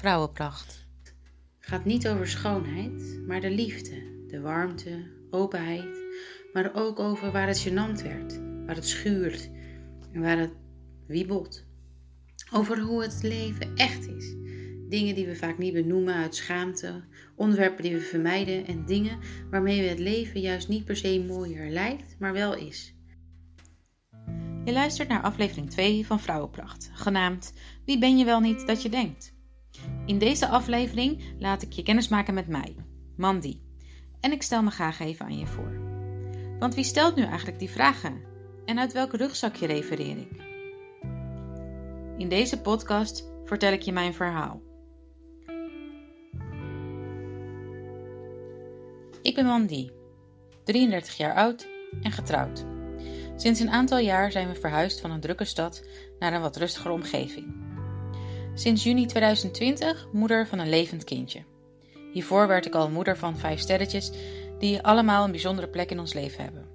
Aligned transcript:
Vrouwenpracht 0.00 0.86
gaat 1.58 1.84
niet 1.84 2.08
over 2.08 2.28
schoonheid, 2.28 3.20
maar 3.26 3.40
de 3.40 3.50
liefde, 3.50 4.24
de 4.26 4.40
warmte, 4.40 5.10
openheid, 5.30 6.04
maar 6.52 6.70
ook 6.74 6.98
over 6.98 7.32
waar 7.32 7.46
het 7.46 7.68
gênant 7.68 8.02
werd, 8.02 8.40
waar 8.66 8.74
het 8.74 8.86
schuurt 8.86 9.50
en 10.12 10.20
waar 10.20 10.38
het 10.38 10.52
wiebelt. 11.06 11.64
Over 12.52 12.80
hoe 12.80 13.02
het 13.02 13.18
leven 13.22 13.76
echt 13.76 14.08
is. 14.08 14.34
Dingen 14.88 15.14
die 15.14 15.26
we 15.26 15.36
vaak 15.36 15.58
niet 15.58 15.72
benoemen 15.72 16.14
uit 16.14 16.34
schaamte, 16.34 17.04
onderwerpen 17.36 17.82
die 17.82 17.94
we 17.94 18.00
vermijden 18.00 18.66
en 18.66 18.84
dingen 18.84 19.18
waarmee 19.50 19.80
we 19.80 19.88
het 19.88 19.98
leven 19.98 20.40
juist 20.40 20.68
niet 20.68 20.84
per 20.84 20.96
se 20.96 21.24
mooier 21.28 21.70
lijkt, 21.70 22.16
maar 22.18 22.32
wel 22.32 22.54
is. 22.54 22.94
Je 24.64 24.72
luistert 24.72 25.08
naar 25.08 25.22
aflevering 25.22 25.70
2 25.70 26.06
van 26.06 26.20
Vrouwenpracht, 26.20 26.90
genaamd 26.92 27.52
Wie 27.84 27.98
ben 27.98 28.18
je 28.18 28.24
wel 28.24 28.40
niet 28.40 28.66
dat 28.66 28.82
je 28.82 28.88
denkt? 28.88 29.38
In 30.10 30.18
deze 30.18 30.48
aflevering 30.48 31.22
laat 31.38 31.62
ik 31.62 31.72
je 31.72 31.82
kennismaken 31.82 32.34
met 32.34 32.46
mij, 32.46 32.76
Mandy. 33.16 33.60
En 34.20 34.32
ik 34.32 34.42
stel 34.42 34.62
me 34.62 34.70
graag 34.70 35.00
even 35.00 35.24
aan 35.24 35.38
je 35.38 35.46
voor. 35.46 35.80
Want 36.58 36.74
wie 36.74 36.84
stelt 36.84 37.16
nu 37.16 37.22
eigenlijk 37.22 37.58
die 37.58 37.70
vragen? 37.70 38.22
En 38.64 38.78
uit 38.78 38.92
welk 38.92 39.12
rugzakje 39.12 39.66
refereer 39.66 40.16
ik? 40.16 40.30
In 42.16 42.28
deze 42.28 42.60
podcast 42.60 43.30
vertel 43.44 43.72
ik 43.72 43.82
je 43.82 43.92
mijn 43.92 44.14
verhaal. 44.14 44.62
Ik 49.22 49.34
ben 49.34 49.46
Mandy, 49.46 49.90
33 50.64 51.16
jaar 51.16 51.34
oud 51.34 51.68
en 52.02 52.12
getrouwd. 52.12 52.66
Sinds 53.36 53.60
een 53.60 53.70
aantal 53.70 53.98
jaar 53.98 54.32
zijn 54.32 54.48
we 54.48 54.54
verhuisd 54.54 55.00
van 55.00 55.10
een 55.10 55.20
drukke 55.20 55.44
stad 55.44 55.84
naar 56.18 56.32
een 56.32 56.40
wat 56.40 56.56
rustigere 56.56 56.94
omgeving. 56.94 57.59
Sinds 58.54 58.82
juni 58.82 59.06
2020 59.06 60.08
moeder 60.12 60.46
van 60.46 60.58
een 60.58 60.68
levend 60.68 61.04
kindje. 61.04 61.42
Hiervoor 62.12 62.46
werd 62.46 62.66
ik 62.66 62.74
al 62.74 62.90
moeder 62.90 63.16
van 63.16 63.38
vijf 63.38 63.60
sterretjes 63.60 64.10
die 64.58 64.82
allemaal 64.82 65.24
een 65.24 65.30
bijzondere 65.30 65.68
plek 65.68 65.90
in 65.90 65.98
ons 65.98 66.12
leven 66.12 66.44
hebben. 66.44 66.68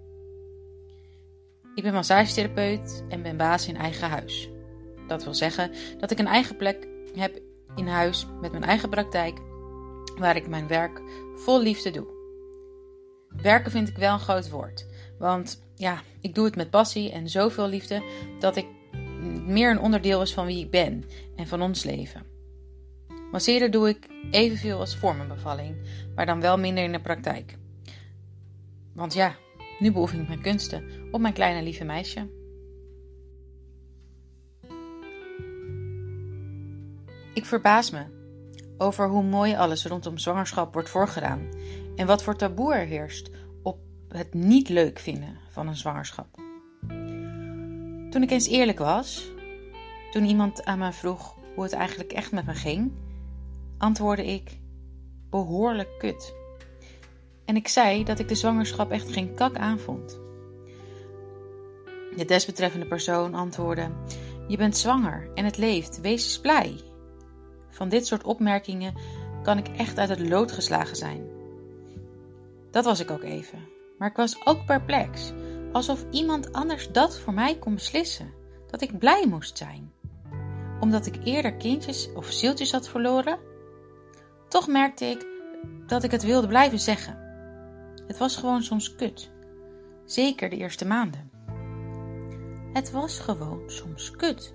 Ik 1.75 1.83
ben 1.83 1.93
massagetherapeut 1.93 3.03
en 3.09 3.21
ben 3.21 3.37
baas 3.37 3.67
in 3.67 3.77
eigen 3.77 4.09
huis. 4.09 4.49
Dat 5.07 5.23
wil 5.23 5.33
zeggen 5.33 5.71
dat 5.99 6.11
ik 6.11 6.19
een 6.19 6.27
eigen 6.27 6.55
plek 6.55 6.87
heb 7.15 7.39
in 7.75 7.87
huis 7.87 8.25
met 8.41 8.51
mijn 8.51 8.63
eigen 8.63 8.89
praktijk, 8.89 9.39
waar 10.17 10.35
ik 10.35 10.47
mijn 10.47 10.67
werk 10.67 11.01
vol 11.35 11.61
liefde 11.61 11.91
doe. 11.91 12.07
Werken 13.41 13.71
vind 13.71 13.87
ik 13.87 13.97
wel 13.97 14.13
een 14.13 14.19
groot 14.19 14.49
woord, 14.49 14.85
want 15.19 15.63
ja, 15.75 16.01
ik 16.21 16.35
doe 16.35 16.45
het 16.45 16.55
met 16.55 16.69
passie 16.69 17.11
en 17.11 17.29
zoveel 17.29 17.67
liefde 17.67 18.03
dat 18.39 18.55
ik 18.55 18.65
meer 19.45 19.71
een 19.71 19.79
onderdeel 19.79 20.21
is 20.21 20.33
van 20.33 20.45
wie 20.45 20.63
ik 20.63 20.71
ben 20.71 21.03
en 21.35 21.47
van 21.47 21.61
ons 21.61 21.83
leven. 21.83 22.23
Masseren 23.31 23.71
doe 23.71 23.89
ik 23.89 24.07
evenveel 24.31 24.79
als 24.79 24.97
voor 24.97 25.15
mijn 25.15 25.27
bevalling, 25.27 25.75
maar 26.15 26.25
dan 26.25 26.41
wel 26.41 26.57
minder 26.57 26.83
in 26.83 26.91
de 26.91 27.01
praktijk. 27.01 27.57
Want 28.93 29.13
ja, 29.13 29.35
nu 29.79 29.91
beoefen 29.91 30.19
ik 30.19 30.27
mijn 30.27 30.41
kunsten 30.41 30.83
op 31.11 31.21
mijn 31.21 31.33
kleine 31.33 31.63
lieve 31.63 31.83
meisje. 31.83 32.29
Ik 37.33 37.45
verbaas 37.45 37.91
me 37.91 38.03
over 38.77 39.09
hoe 39.09 39.23
mooi 39.23 39.55
alles 39.55 39.85
rondom 39.85 40.17
zwangerschap 40.17 40.73
wordt 40.73 40.89
voorgedaan 40.89 41.49
en 41.95 42.07
wat 42.07 42.23
voor 42.23 42.35
taboe 42.35 42.73
er 42.73 42.85
heerst 42.85 43.29
op 43.63 43.79
het 44.09 44.33
niet 44.33 44.69
leuk 44.69 44.99
vinden 44.99 45.37
van 45.49 45.67
een 45.67 45.75
zwangerschap. 45.75 46.44
Toen 48.15 48.23
ik 48.23 48.31
eens 48.31 48.47
eerlijk 48.47 48.79
was, 48.79 49.31
toen 50.11 50.25
iemand 50.25 50.65
aan 50.65 50.77
mij 50.77 50.93
vroeg 50.93 51.35
hoe 51.55 51.63
het 51.63 51.73
eigenlijk 51.73 52.11
echt 52.11 52.31
met 52.31 52.45
me 52.45 52.53
ging, 52.53 52.91
antwoordde 53.77 54.25
ik 54.25 54.57
behoorlijk 55.29 55.89
kut. 55.97 56.33
En 57.45 57.55
ik 57.55 57.67
zei 57.67 58.03
dat 58.03 58.19
ik 58.19 58.27
de 58.27 58.35
zwangerschap 58.35 58.91
echt 58.91 59.11
geen 59.11 59.33
kak 59.33 59.55
aanvond. 59.55 60.19
De 62.15 62.25
desbetreffende 62.25 62.85
persoon 62.85 63.33
antwoordde: 63.33 63.91
Je 64.47 64.57
bent 64.57 64.77
zwanger 64.77 65.29
en 65.33 65.45
het 65.45 65.57
leeft, 65.57 66.01
wees 66.01 66.23
eens 66.23 66.39
blij. 66.39 66.75
Van 67.69 67.89
dit 67.89 68.07
soort 68.07 68.23
opmerkingen 68.23 68.93
kan 69.43 69.57
ik 69.57 69.67
echt 69.67 69.99
uit 69.99 70.09
het 70.09 70.29
lood 70.29 70.51
geslagen 70.51 70.95
zijn. 70.95 71.27
Dat 72.71 72.85
was 72.85 72.99
ik 72.99 73.11
ook 73.11 73.23
even, 73.23 73.59
maar 73.97 74.09
ik 74.09 74.15
was 74.15 74.45
ook 74.45 74.65
perplex, 74.65 75.33
alsof 75.75 76.05
iemand 76.11 76.53
anders 76.53 76.91
dat 76.91 77.19
voor 77.19 77.33
mij 77.33 77.57
kon 77.57 77.73
beslissen, 77.73 78.33
dat 78.67 78.81
ik 78.81 78.99
blij 78.99 79.27
moest 79.27 79.57
zijn. 79.57 79.91
Omdat 80.79 81.05
ik 81.05 81.15
eerder 81.23 81.53
kindjes 81.53 82.09
of 82.13 82.25
zieltjes 82.25 82.71
had 82.71 82.89
verloren? 82.89 83.39
Toch 84.47 84.67
merkte 84.67 85.05
ik 85.05 85.25
dat 85.87 86.03
ik 86.03 86.11
het 86.11 86.23
wilde 86.23 86.47
blijven 86.47 86.79
zeggen. 86.79 87.17
Het 88.07 88.17
was 88.17 88.35
gewoon 88.35 88.63
soms 88.63 88.95
kut. 88.95 89.31
Zeker 90.05 90.49
de 90.49 90.57
eerste 90.57 90.85
maanden. 90.85 91.31
Het 92.73 92.91
was 92.91 93.19
gewoon 93.19 93.69
soms 93.69 94.11
kut. 94.11 94.53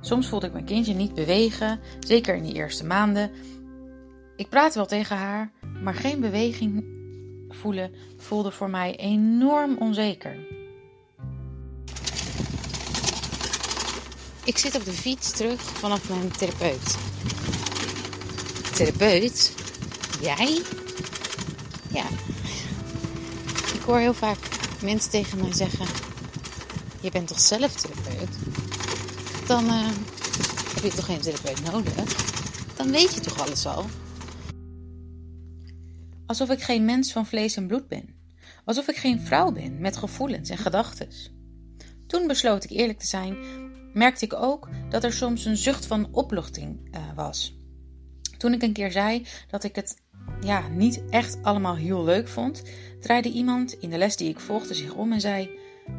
Soms 0.00 0.28
voelde 0.28 0.46
ik 0.46 0.52
mijn 0.52 0.64
kindje 0.64 0.94
niet 0.94 1.14
bewegen, 1.14 1.80
zeker 2.00 2.34
in 2.34 2.42
die 2.42 2.54
eerste 2.54 2.86
maanden. 2.86 3.30
Ik 4.36 4.48
praatte 4.48 4.78
wel 4.78 4.86
tegen 4.86 5.16
haar, 5.16 5.52
maar 5.82 5.94
geen 5.94 6.20
beweging 6.20 6.93
voelen 7.60 7.94
voelde 8.16 8.50
voor 8.50 8.70
mij 8.70 8.96
enorm 8.96 9.76
onzeker. 9.78 10.36
Ik 14.44 14.58
zit 14.58 14.74
op 14.74 14.84
de 14.84 14.92
fiets 14.92 15.30
terug 15.30 15.62
vanaf 15.62 16.08
mijn 16.08 16.30
therapeut. 16.30 16.96
Therapeut? 18.74 19.54
Jij? 20.20 20.62
Ja. 21.92 22.04
Ik 23.74 23.80
hoor 23.86 23.98
heel 23.98 24.14
vaak 24.14 24.38
mensen 24.82 25.10
tegen 25.10 25.38
mij 25.38 25.52
zeggen: 25.52 25.86
Je 27.00 27.10
bent 27.10 27.28
toch 27.28 27.40
zelf 27.40 27.72
therapeut? 27.72 28.36
Dan 29.46 29.64
uh, 29.64 29.88
heb 30.74 30.82
je 30.82 30.92
toch 30.94 31.04
geen 31.04 31.20
therapeut 31.20 31.72
nodig? 31.72 31.94
Dan 32.76 32.90
weet 32.90 33.14
je 33.14 33.20
toch 33.20 33.40
alles 33.40 33.66
al? 33.66 33.86
Alsof 36.26 36.50
ik 36.50 36.62
geen 36.62 36.84
mens 36.84 37.12
van 37.12 37.26
vlees 37.26 37.56
en 37.56 37.66
bloed 37.66 37.88
ben. 37.88 38.14
Alsof 38.64 38.88
ik 38.88 38.96
geen 38.96 39.20
vrouw 39.20 39.52
ben 39.52 39.80
met 39.80 39.96
gevoelens 39.96 40.50
en 40.50 40.58
gedachten. 40.58 41.08
Toen 42.06 42.26
besloot 42.26 42.64
ik 42.64 42.70
eerlijk 42.70 42.98
te 42.98 43.06
zijn, 43.06 43.36
merkte 43.92 44.24
ik 44.24 44.32
ook 44.34 44.68
dat 44.88 45.04
er 45.04 45.12
soms 45.12 45.44
een 45.44 45.56
zucht 45.56 45.86
van 45.86 46.08
opluchting 46.12 46.96
uh, 46.96 47.14
was. 47.14 47.58
Toen 48.38 48.52
ik 48.52 48.62
een 48.62 48.72
keer 48.72 48.92
zei 48.92 49.26
dat 49.50 49.64
ik 49.64 49.74
het 49.74 50.02
ja, 50.40 50.68
niet 50.68 51.02
echt 51.10 51.38
allemaal 51.42 51.76
heel 51.76 52.04
leuk 52.04 52.28
vond, 52.28 52.62
draaide 53.00 53.30
iemand 53.30 53.72
in 53.72 53.90
de 53.90 53.98
les 53.98 54.16
die 54.16 54.28
ik 54.28 54.40
volgde 54.40 54.74
zich 54.74 54.94
om 54.94 55.12
en 55.12 55.20
zei: 55.20 55.50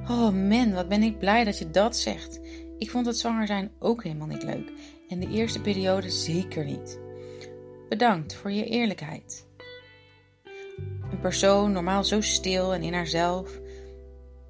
Oh 0.07 0.29
man, 0.31 0.73
wat 0.73 0.89
ben 0.89 1.03
ik 1.03 1.19
blij 1.19 1.43
dat 1.43 1.57
je 1.57 1.69
dat 1.69 1.97
zegt. 1.97 2.39
Ik 2.77 2.91
vond 2.91 3.05
het 3.05 3.17
zwanger 3.17 3.47
zijn 3.47 3.71
ook 3.79 4.03
helemaal 4.03 4.27
niet 4.27 4.43
leuk 4.43 4.71
en 5.09 5.19
de 5.19 5.29
eerste 5.29 5.61
periode 5.61 6.09
zeker 6.09 6.65
niet. 6.65 6.99
Bedankt 7.89 8.35
voor 8.35 8.51
je 8.51 8.65
eerlijkheid. 8.65 9.47
Een 11.11 11.19
persoon, 11.19 11.71
normaal 11.71 12.03
zo 12.03 12.21
stil 12.21 12.73
en 12.73 12.83
in 12.83 12.93
haarzelf, 12.93 13.59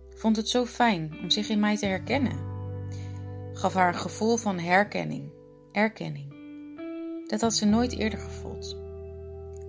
vond 0.10 0.36
het 0.36 0.50
zo 0.50 0.66
fijn 0.66 1.18
om 1.22 1.30
zich 1.30 1.50
in 1.50 1.60
mij 1.60 1.78
te 1.78 1.86
herkennen. 1.86 2.40
Gaf 3.54 3.74
haar 3.74 3.88
een 3.88 4.00
gevoel 4.00 4.38
van 4.38 4.60
herkenning, 4.60 5.32
erkenning. 5.72 6.34
Dat 7.28 7.42
had 7.42 7.54
ze 7.54 7.66
nooit 7.66 7.98
eerder 7.98 8.20
gevoeld. 8.20 8.78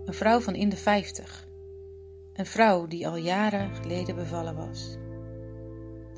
Een 0.05 0.15
vrouw 0.15 0.41
van 0.41 0.55
in 0.55 0.69
de 0.69 0.77
vijftig. 0.77 1.47
Een 2.33 2.47
vrouw 2.47 2.87
die 2.87 3.09
al 3.09 3.17
jaren 3.17 3.75
geleden 3.75 4.15
bevallen 4.15 4.57
was. 4.57 4.97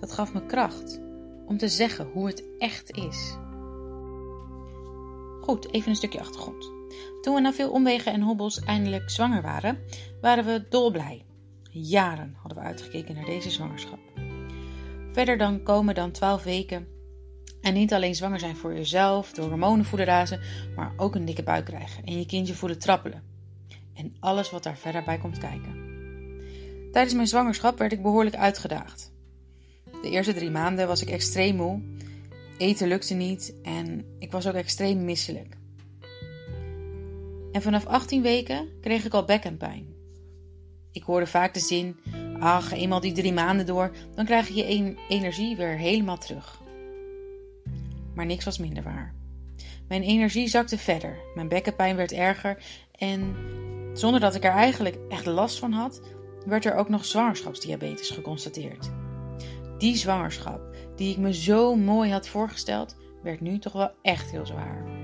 Dat 0.01 0.13
gaf 0.13 0.33
me 0.33 0.47
kracht 0.47 1.01
om 1.47 1.57
te 1.57 1.69
zeggen 1.69 2.11
hoe 2.13 2.27
het 2.27 2.45
echt 2.59 2.97
is. 2.97 3.37
Goed, 5.41 5.73
even 5.73 5.91
een 5.91 5.97
stukje 5.97 6.21
achtergrond. 6.21 6.78
Toen 7.21 7.35
we 7.35 7.41
na 7.41 7.53
veel 7.53 7.71
omwegen 7.71 8.13
en 8.13 8.23
hobbels 8.23 8.61
eindelijk 8.61 9.11
zwanger 9.11 9.43
waren, 9.43 9.79
waren 10.21 10.45
we 10.45 10.67
dolblij. 10.69 11.25
Jaren 11.71 12.37
hadden 12.37 12.59
we 12.59 12.65
uitgekeken 12.65 13.15
naar 13.15 13.25
deze 13.25 13.51
zwangerschap. 13.51 13.99
Verder 15.13 15.39
dan 15.39 15.63
komen 15.63 15.95
dan 15.95 16.11
12 16.11 16.43
weken 16.43 16.87
en 17.61 17.75
niet 17.75 17.93
alleen 17.93 18.15
zwanger 18.15 18.39
zijn 18.39 18.57
voor 18.57 18.75
jezelf, 18.75 19.33
door 19.33 19.49
hormonen 19.49 19.85
voelen 19.85 20.07
razen, 20.07 20.41
maar 20.77 20.93
ook 20.97 21.15
een 21.15 21.25
dikke 21.25 21.43
buik 21.43 21.65
krijgen 21.65 22.05
en 22.05 22.19
je 22.19 22.27
kindje 22.27 22.55
voelen 22.55 22.79
trappelen. 22.79 23.23
En 23.95 24.17
alles 24.21 24.51
wat 24.51 24.63
daar 24.63 24.79
verder 24.79 25.05
bij 25.05 25.19
komt 25.19 25.39
kijken. 25.39 25.87
Tijdens 26.93 27.15
mijn 27.15 27.27
zwangerschap 27.27 27.79
werd 27.79 27.93
ik 27.93 28.03
behoorlijk 28.03 28.37
uitgedaagd. 28.37 29.13
De 30.03 30.11
eerste 30.11 30.35
drie 30.35 30.51
maanden 30.51 30.87
was 30.87 31.03
ik 31.03 31.09
extreem 31.09 31.57
moe, 31.57 31.81
eten 32.59 32.89
lukte 32.89 33.15
niet 33.15 33.55
en 33.63 34.05
ik 34.19 34.33
was 34.33 34.47
ook 34.49 34.55
extreem 34.55 35.05
misselijk. 35.05 35.58
En 37.53 37.63
vanaf 37.63 37.87
18 37.87 38.23
weken 38.23 38.69
kreeg 38.81 39.05
ik 39.05 39.15
al 39.15 39.25
bekkenpijn. 39.25 39.97
Ik 40.93 41.03
hoorde 41.03 41.27
vaak 41.27 41.55
de 41.55 41.61
zin: 41.61 41.97
ach, 42.39 42.73
eenmaal 42.73 43.01
die 43.01 43.13
drie 43.13 43.33
maanden 43.33 43.67
door, 43.67 43.91
dan 44.15 44.25
krijg 44.25 44.49
je 44.49 44.55
je 44.55 44.97
energie 45.09 45.57
weer 45.57 45.77
helemaal 45.77 46.19
terug. 46.19 46.63
Maar 48.15 48.27
niks 48.27 48.45
was 48.45 48.59
minder 48.59 48.83
waar. 48.83 49.15
Mijn 49.89 50.03
energie 50.03 50.49
zakte 50.49 50.79
verder, 50.79 51.17
mijn 51.35 51.49
bekkenpijn 51.49 51.97
werd 51.97 52.13
erger 52.13 52.65
en 52.93 53.37
zonder 53.93 54.21
dat 54.21 54.35
ik 54.35 54.45
er 54.45 54.51
eigenlijk 54.51 54.99
echt 55.09 55.27
last 55.27 55.59
van 55.59 55.73
had, 55.73 56.01
werd 56.47 56.65
er 56.65 56.75
ook 56.75 56.89
nog 56.89 57.05
zwangerschapsdiabetes 57.05 58.11
geconstateerd. 58.11 58.91
Die 59.79 59.97
zwangerschap, 59.97 60.61
die 60.97 61.11
ik 61.11 61.19
me 61.19 61.35
zo 61.35 61.77
mooi 61.77 62.11
had 62.11 62.29
voorgesteld, 62.29 62.97
werd 63.23 63.41
nu 63.41 63.59
toch 63.59 63.73
wel 63.73 63.91
echt 64.03 64.31
heel 64.31 64.47
zwaar. 64.47 64.98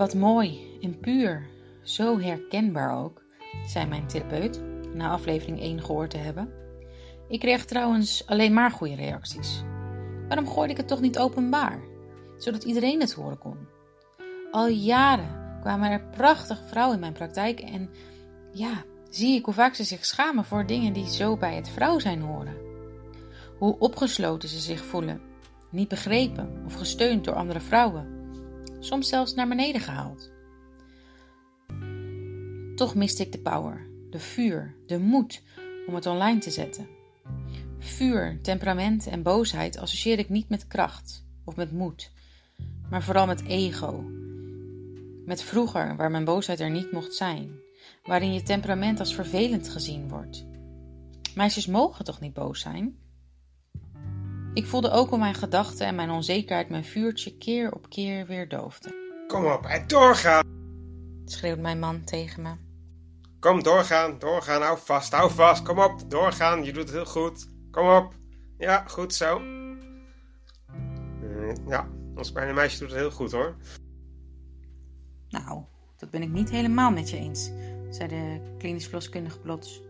Wat 0.00 0.14
mooi 0.14 0.78
en 0.80 1.00
puur, 1.00 1.46
zo 1.82 2.18
herkenbaar 2.18 2.98
ook, 2.98 3.22
zei 3.66 3.86
mijn 3.86 4.06
therapeut 4.06 4.62
na 4.94 5.10
aflevering 5.10 5.60
1 5.60 5.82
gehoord 5.82 6.10
te 6.10 6.16
hebben. 6.16 6.52
Ik 7.28 7.40
kreeg 7.40 7.64
trouwens 7.64 8.26
alleen 8.26 8.52
maar 8.52 8.70
goede 8.70 8.94
reacties. 8.94 9.62
Waarom 10.28 10.48
gooide 10.48 10.72
ik 10.72 10.78
het 10.78 10.88
toch 10.88 11.00
niet 11.00 11.18
openbaar, 11.18 11.80
zodat 12.38 12.64
iedereen 12.64 13.00
het 13.00 13.12
horen 13.12 13.38
kon? 13.38 13.56
Al 14.50 14.68
jaren 14.68 15.58
kwamen 15.60 15.90
er 15.90 16.08
prachtige 16.10 16.64
vrouwen 16.64 16.94
in 16.94 17.00
mijn 17.00 17.12
praktijk 17.12 17.60
en 17.60 17.90
ja, 18.52 18.84
zie 19.10 19.38
ik 19.38 19.44
hoe 19.44 19.54
vaak 19.54 19.74
ze 19.74 19.84
zich 19.84 20.04
schamen 20.04 20.44
voor 20.44 20.66
dingen 20.66 20.92
die 20.92 21.08
zo 21.08 21.36
bij 21.36 21.54
het 21.54 21.68
vrouw 21.68 21.98
zijn 21.98 22.20
horen. 22.20 22.56
Hoe 23.58 23.78
opgesloten 23.78 24.48
ze 24.48 24.58
zich 24.58 24.84
voelen, 24.84 25.20
niet 25.70 25.88
begrepen 25.88 26.62
of 26.66 26.74
gesteund 26.74 27.24
door 27.24 27.34
andere 27.34 27.60
vrouwen, 27.60 28.19
soms 28.80 29.08
zelfs 29.08 29.34
naar 29.34 29.48
beneden 29.48 29.80
gehaald. 29.80 30.30
Toch 32.74 32.94
miste 32.94 33.22
ik 33.22 33.32
de 33.32 33.40
power, 33.40 33.86
de 34.10 34.18
vuur, 34.18 34.76
de 34.86 34.98
moed 34.98 35.42
om 35.86 35.94
het 35.94 36.06
online 36.06 36.38
te 36.38 36.50
zetten. 36.50 36.88
Vuur, 37.78 38.38
temperament 38.42 39.06
en 39.06 39.22
boosheid 39.22 39.78
associeer 39.78 40.18
ik 40.18 40.28
niet 40.28 40.48
met 40.48 40.66
kracht 40.66 41.24
of 41.44 41.56
met 41.56 41.72
moed, 41.72 42.12
maar 42.90 43.02
vooral 43.02 43.26
met 43.26 43.44
ego. 43.44 44.04
Met 45.24 45.42
vroeger, 45.42 45.96
waar 45.96 46.10
mijn 46.10 46.24
boosheid 46.24 46.60
er 46.60 46.70
niet 46.70 46.92
mocht 46.92 47.14
zijn, 47.14 47.50
waarin 48.02 48.32
je 48.32 48.42
temperament 48.42 48.98
als 48.98 49.14
vervelend 49.14 49.68
gezien 49.68 50.08
wordt. 50.08 50.46
Meisjes 51.34 51.66
mogen 51.66 52.04
toch 52.04 52.20
niet 52.20 52.32
boos 52.32 52.60
zijn? 52.60 52.98
Ik 54.54 54.66
voelde 54.66 54.90
ook 54.90 55.08
hoe 55.08 55.18
mijn 55.18 55.34
gedachten 55.34 55.86
en 55.86 55.94
mijn 55.94 56.10
onzekerheid 56.10 56.68
mijn 56.68 56.84
vuurtje 56.84 57.36
keer 57.36 57.72
op 57.72 57.88
keer 57.88 58.26
weer 58.26 58.48
doofden. 58.48 58.94
Kom 59.26 59.44
op, 59.44 59.64
en 59.64 59.86
doorgaan! 59.86 60.44
schreeuwt 61.24 61.58
mijn 61.58 61.78
man 61.78 62.04
tegen 62.04 62.42
me. 62.42 62.54
Kom, 63.40 63.62
doorgaan, 63.62 64.18
doorgaan, 64.18 64.62
hou 64.62 64.78
vast, 64.78 65.12
hou 65.12 65.30
vast, 65.30 65.62
kom 65.62 65.78
op, 65.78 66.10
doorgaan, 66.10 66.64
je 66.64 66.72
doet 66.72 66.82
het 66.82 66.92
heel 66.92 67.04
goed. 67.06 67.48
Kom 67.70 67.88
op. 67.88 68.14
Ja, 68.58 68.84
goed 68.86 69.14
zo. 69.14 69.38
Mm, 69.38 69.78
ja, 71.66 71.88
ons 72.14 72.32
kleine 72.32 72.52
meisje 72.52 72.78
doet 72.78 72.90
het 72.90 72.98
heel 72.98 73.10
goed 73.10 73.32
hoor. 73.32 73.56
Nou, 75.28 75.62
dat 75.96 76.10
ben 76.10 76.22
ik 76.22 76.30
niet 76.30 76.50
helemaal 76.50 76.90
met 76.90 77.10
je 77.10 77.16
eens, 77.16 77.50
zei 77.90 78.08
de 78.08 78.54
klinisch 78.58 78.84
verloskundige 78.84 79.40
plots. 79.40 79.82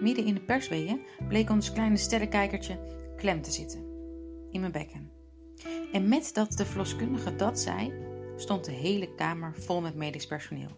Midden 0.00 0.26
in 0.26 0.34
de 0.34 0.40
persweeën 0.40 1.00
bleek 1.28 1.50
ons 1.50 1.72
kleine 1.72 1.96
sterrenkijkertje 1.96 2.78
klem 3.16 3.42
te 3.42 3.50
zitten. 3.50 3.84
In 4.50 4.60
mijn 4.60 4.72
bekken. 4.72 5.10
En 5.92 6.08
met 6.08 6.30
dat 6.34 6.52
de 6.52 6.66
verloskundige 6.66 7.36
dat 7.36 7.60
zei, 7.60 7.92
stond 8.36 8.64
de 8.64 8.72
hele 8.72 9.14
kamer 9.14 9.54
vol 9.54 9.80
met 9.80 9.94
medisch 9.94 10.26
personeel. 10.26 10.70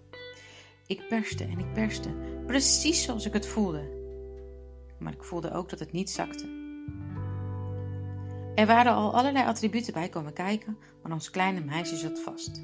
Ik 0.87 1.09
perste 1.09 1.45
en 1.45 1.59
ik 1.59 1.73
perste, 1.73 2.09
precies 2.47 3.03
zoals 3.03 3.27
ik 3.27 3.33
het 3.33 3.47
voelde. 3.47 3.97
Maar 4.99 5.13
ik 5.13 5.25
voelde 5.25 5.53
ook 5.53 5.69
dat 5.69 5.79
het 5.79 5.93
niet 5.93 6.11
zakte. 6.11 6.57
Er 8.55 8.67
waren 8.67 8.93
al 8.93 9.15
allerlei 9.15 9.47
attributen 9.47 9.93
bij 9.93 10.09
komen 10.09 10.33
kijken, 10.33 10.79
maar 11.03 11.13
ons 11.13 11.31
kleine 11.31 11.61
meisje 11.61 11.97
zat 11.97 12.21
vast. 12.21 12.63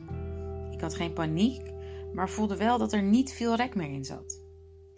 Ik 0.70 0.80
had 0.80 0.94
geen 0.94 1.12
paniek, 1.12 1.72
maar 2.12 2.30
voelde 2.30 2.56
wel 2.56 2.78
dat 2.78 2.92
er 2.92 3.02
niet 3.02 3.32
veel 3.32 3.54
rek 3.54 3.74
meer 3.74 3.90
in 3.90 4.04
zat. 4.04 4.42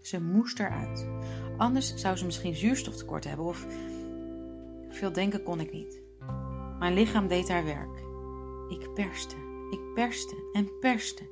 Ze 0.01 0.23
moest 0.23 0.59
eruit. 0.59 1.09
Anders 1.57 1.95
zou 1.95 2.17
ze 2.17 2.25
misschien 2.25 2.55
zuurstoftekort 2.55 3.25
hebben 3.25 3.47
of. 3.47 3.67
Veel 4.97 5.13
denken 5.13 5.43
kon 5.43 5.61
ik 5.61 5.73
niet. 5.73 6.03
Mijn 6.79 6.95
lichaam 6.95 7.29
deed 7.29 7.49
haar 7.49 7.65
werk. 7.65 8.05
Ik 8.69 8.95
perste, 8.95 9.37
ik 9.71 9.95
perste 9.95 10.51
en 10.53 10.79
perste. 10.81 11.31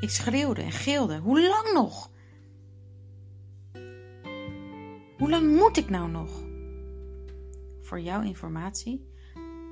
Ik 0.00 0.10
schreeuwde 0.10 0.62
en 0.62 0.72
gilde. 0.72 1.18
Hoe 1.18 1.48
lang 1.48 1.72
nog? 1.72 2.10
Hoe 5.18 5.30
lang 5.30 5.56
moet 5.56 5.76
ik 5.76 5.90
nou 5.90 6.10
nog? 6.10 6.30
Voor 7.80 8.00
jouw 8.00 8.22
informatie, 8.22 9.06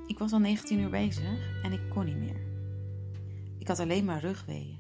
ik 0.07 0.19
was 0.19 0.33
al 0.33 0.39
19 0.39 0.79
uur 0.79 0.91
bezig 0.91 1.63
en 1.63 1.73
ik 1.73 1.81
kon 1.89 2.05
niet 2.05 2.19
meer. 2.19 2.41
Ik 3.59 3.69
had 3.69 3.79
alleen 3.79 4.05
maar 4.05 4.21
rugweeën. 4.21 4.79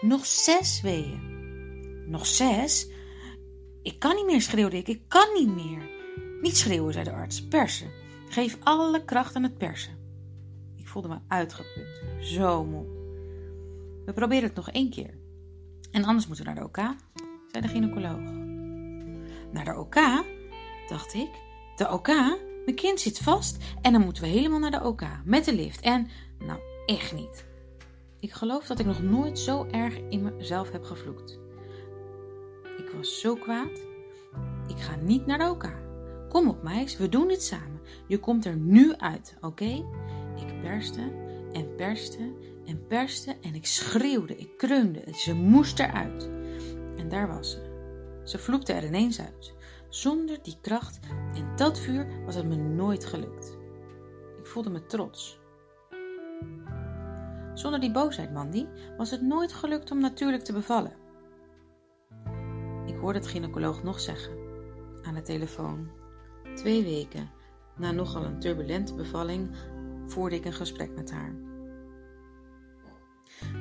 Nog 0.00 0.26
zes 0.26 0.80
weeën. 0.80 1.20
Nog 2.10 2.26
zes? 2.26 2.90
Ik 3.82 3.98
kan 3.98 4.14
niet 4.14 4.26
meer, 4.26 4.40
schreeuwde 4.40 4.76
ik. 4.76 4.88
Ik 4.88 5.02
kan 5.08 5.28
niet 5.34 5.54
meer. 5.54 6.01
Niet 6.42 6.56
schreeuwen, 6.56 6.92
zei 6.92 7.04
de 7.04 7.12
arts. 7.12 7.42
Persen. 7.48 7.90
Geef 8.28 8.58
alle 8.62 9.04
kracht 9.04 9.34
aan 9.36 9.42
het 9.42 9.58
persen. 9.58 9.98
Ik 10.76 10.88
voelde 10.88 11.08
me 11.08 11.18
uitgeput. 11.28 12.02
Zo 12.20 12.64
moe. 12.64 12.84
We 14.04 14.12
proberen 14.12 14.44
het 14.44 14.54
nog 14.54 14.70
één 14.70 14.90
keer. 14.90 15.14
En 15.90 16.04
anders 16.04 16.26
moeten 16.26 16.44
we 16.44 16.50
naar 16.50 16.60
de 16.60 16.66
OK, 16.66 16.76
zei 17.50 17.62
de 17.62 17.68
gynaecoloog. 17.68 18.32
Naar 19.52 19.64
de 19.64 19.76
OK? 19.78 19.94
dacht 20.88 21.14
ik. 21.14 21.30
De 21.76 21.90
OK? 21.90 22.06
Mijn 22.64 22.76
kind 22.76 23.00
zit 23.00 23.18
vast 23.18 23.56
en 23.82 23.92
dan 23.92 24.02
moeten 24.02 24.22
we 24.22 24.28
helemaal 24.28 24.58
naar 24.58 24.70
de 24.70 24.84
OK 24.84 25.02
met 25.24 25.44
de 25.44 25.54
lift. 25.54 25.80
En, 25.80 26.08
nou, 26.38 26.60
echt 26.86 27.14
niet. 27.14 27.46
Ik 28.20 28.32
geloof 28.32 28.66
dat 28.66 28.78
ik 28.78 28.86
nog 28.86 29.02
nooit 29.02 29.38
zo 29.38 29.66
erg 29.70 29.98
in 30.08 30.22
mezelf 30.36 30.70
heb 30.72 30.84
gevloekt. 30.84 31.38
Ik 32.78 32.90
was 32.96 33.20
zo 33.20 33.34
kwaad. 33.34 33.80
Ik 34.68 34.78
ga 34.78 34.96
niet 34.96 35.26
naar 35.26 35.38
de 35.38 35.48
OK. 35.48 35.81
Kom 36.32 36.48
op, 36.48 36.62
meis, 36.62 36.96
we 36.96 37.08
doen 37.08 37.28
dit 37.28 37.42
samen. 37.42 37.80
Je 38.06 38.18
komt 38.18 38.44
er 38.44 38.56
nu 38.56 38.94
uit, 38.94 39.36
oké? 39.40 39.84
Ik 40.36 40.60
perste 40.62 41.00
en 41.52 41.74
perste 41.76 42.32
en 42.64 42.86
perste 42.86 43.36
en 43.40 43.54
ik 43.54 43.66
schreeuwde, 43.66 44.36
ik 44.36 44.56
kreunde. 44.56 45.04
Ze 45.14 45.34
moest 45.34 45.78
eruit. 45.78 46.30
En 46.96 47.08
daar 47.08 47.28
was 47.28 47.50
ze. 47.50 48.20
Ze 48.24 48.38
vloekte 48.38 48.72
er 48.72 48.84
ineens 48.84 49.20
uit. 49.20 49.54
Zonder 49.88 50.38
die 50.42 50.58
kracht 50.60 50.98
en 51.34 51.56
dat 51.56 51.78
vuur 51.78 52.24
was 52.24 52.34
het 52.34 52.46
me 52.46 52.56
nooit 52.56 53.04
gelukt. 53.04 53.56
Ik 54.38 54.46
voelde 54.46 54.70
me 54.70 54.86
trots. 54.86 55.40
Zonder 57.54 57.80
die 57.80 57.92
boosheid, 57.92 58.32
Mandy, 58.32 58.66
was 58.96 59.10
het 59.10 59.22
nooit 59.22 59.52
gelukt 59.52 59.90
om 59.90 60.00
natuurlijk 60.00 60.44
te 60.44 60.52
bevallen. 60.52 60.96
Ik 62.86 62.96
hoorde 62.96 63.18
het 63.18 63.28
gynaecoloog 63.28 63.82
nog 63.82 64.00
zeggen, 64.00 64.32
aan 65.02 65.14
de 65.14 65.22
telefoon. 65.22 66.01
Twee 66.54 66.82
weken 66.82 67.30
na 67.76 67.92
nogal 67.92 68.24
een 68.24 68.40
turbulente 68.40 68.94
bevalling 68.94 69.50
voerde 70.06 70.36
ik 70.36 70.44
een 70.44 70.52
gesprek 70.52 70.94
met 70.94 71.10
haar. 71.10 71.34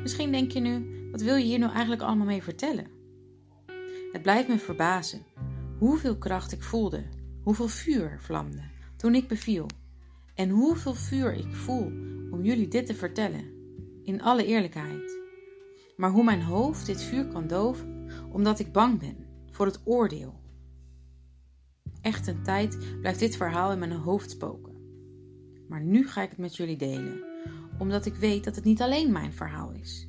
Misschien 0.01 0.31
denk 0.31 0.51
je 0.51 0.59
nu, 0.59 1.07
wat 1.11 1.21
wil 1.21 1.35
je 1.35 1.45
hier 1.45 1.59
nou 1.59 1.71
eigenlijk 1.71 2.01
allemaal 2.01 2.25
mee 2.25 2.43
vertellen? 2.43 2.87
Het 4.11 4.21
blijft 4.21 4.47
me 4.47 4.57
verbazen 4.57 5.25
hoeveel 5.77 6.17
kracht 6.17 6.51
ik 6.51 6.63
voelde, 6.63 7.03
hoeveel 7.43 7.67
vuur 7.67 8.17
vlamde 8.19 8.61
toen 8.97 9.15
ik 9.15 9.27
beviel 9.27 9.65
en 10.35 10.49
hoeveel 10.49 10.93
vuur 10.93 11.33
ik 11.33 11.53
voel 11.53 11.85
om 12.31 12.43
jullie 12.43 12.67
dit 12.67 12.85
te 12.85 12.95
vertellen, 12.95 13.45
in 14.03 14.21
alle 14.21 14.45
eerlijkheid. 14.45 15.19
Maar 15.97 16.11
hoe 16.11 16.23
mijn 16.23 16.41
hoofd 16.41 16.85
dit 16.85 17.03
vuur 17.03 17.27
kan 17.27 17.47
doven, 17.47 18.09
omdat 18.31 18.59
ik 18.59 18.71
bang 18.71 18.99
ben 18.99 19.17
voor 19.51 19.65
het 19.65 19.81
oordeel. 19.83 20.40
Echt 22.01 22.27
een 22.27 22.43
tijd 22.43 22.77
blijft 22.99 23.19
dit 23.19 23.35
verhaal 23.35 23.71
in 23.71 23.79
mijn 23.79 23.91
hoofd 23.91 24.31
spoken. 24.31 24.75
Maar 25.67 25.81
nu 25.81 26.07
ga 26.07 26.21
ik 26.21 26.29
het 26.29 26.39
met 26.39 26.55
jullie 26.55 26.77
delen, 26.77 27.23
omdat 27.77 28.05
ik 28.05 28.15
weet 28.15 28.43
dat 28.43 28.55
het 28.55 28.63
niet 28.63 28.81
alleen 28.81 29.11
mijn 29.11 29.33
verhaal 29.33 29.71
is. 29.71 30.07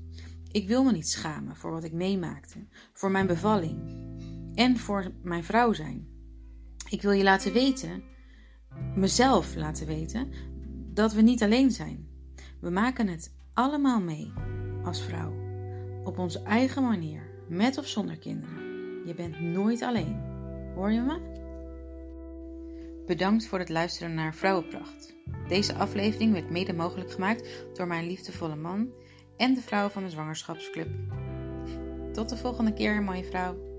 Ik 0.51 0.69
wil 0.69 0.85
me 0.85 0.93
niet 0.93 1.09
schamen 1.09 1.57
voor 1.57 1.71
wat 1.71 1.85
ik 1.85 1.93
meemaakte, 1.93 2.67
voor 2.93 3.11
mijn 3.11 3.27
bevalling 3.27 3.81
en 4.55 4.77
voor 4.77 5.13
mijn 5.23 5.45
vrouw 5.45 5.73
zijn. 5.73 6.09
Ik 6.89 7.03
wil 7.03 7.13
je 7.13 7.23
laten 7.23 7.53
weten, 7.53 8.03
mezelf 8.95 9.55
laten 9.55 9.87
weten, 9.87 10.29
dat 10.95 11.13
we 11.13 11.23
niet 11.23 11.43
alleen 11.43 11.71
zijn. 11.71 12.09
We 12.61 12.71
maken 12.71 13.09
het 13.09 13.35
allemaal 13.55 14.01
mee 14.01 14.33
als 14.85 15.03
vrouw, 15.03 15.33
op 16.05 16.19
onze 16.19 16.43
eigen 16.43 16.83
manier, 16.83 17.31
met 17.49 17.79
of 17.79 17.87
zonder 17.87 18.19
kinderen. 18.19 19.07
Je 19.07 19.15
bent 19.15 19.41
nooit 19.41 19.83
alleen. 19.83 20.21
Hoor 20.75 20.93
je 20.93 21.01
me? 21.01 21.42
Bedankt 23.13 23.47
voor 23.47 23.59
het 23.59 23.69
luisteren 23.69 24.15
naar 24.15 24.35
Vrouwenpracht. 24.35 25.15
Deze 25.49 25.75
aflevering 25.75 26.33
werd 26.33 26.51
mede 26.51 26.73
mogelijk 26.73 27.13
gemaakt 27.13 27.49
door 27.75 27.87
mijn 27.87 28.07
liefdevolle 28.07 28.57
man 28.57 28.89
en 29.37 29.55
de 29.55 29.61
vrouw 29.61 29.89
van 29.89 30.03
de 30.03 30.11
Zwangerschapsclub. 30.11 30.89
Tot 32.13 32.29
de 32.29 32.37
volgende 32.37 32.73
keer, 32.73 33.03
mooie 33.03 33.25
vrouw. 33.25 33.72